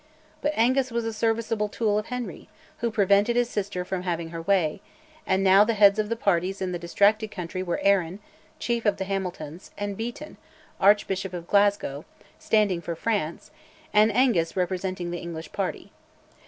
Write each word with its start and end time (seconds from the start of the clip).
But 0.41 0.53
Angus 0.55 0.89
was 0.89 1.05
a 1.05 1.13
serviceable 1.13 1.69
tool 1.69 1.99
of 1.99 2.07
Henry, 2.07 2.49
who 2.79 2.89
prevented 2.89 3.35
his 3.35 3.51
sister 3.51 3.85
from 3.85 4.01
having 4.01 4.29
her 4.31 4.41
way; 4.41 4.81
and 5.27 5.43
now 5.43 5.63
the 5.63 5.75
heads 5.75 5.99
of 5.99 6.09
the 6.09 6.15
parties 6.15 6.59
in 6.59 6.71
the 6.71 6.79
distracted 6.79 7.29
country 7.29 7.61
were 7.61 7.79
Arran, 7.83 8.17
chief 8.57 8.87
of 8.87 8.97
the 8.97 9.03
Hamiltons, 9.03 9.69
and 9.77 9.95
Beaton, 9.95 10.37
Archbishop 10.79 11.33
of 11.35 11.45
Glasgow, 11.45 12.03
standing 12.39 12.81
for 12.81 12.95
France; 12.95 13.51
and 13.93 14.11
Angus 14.11 14.57
representing 14.57 15.11
the 15.11 15.19
English 15.21 15.51
party. 15.51 15.91